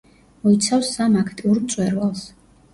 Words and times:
მოიცავს 0.45 0.89
სამ 0.95 1.19
აქტიურ 1.23 1.63
მწვერვალს. 1.69 2.27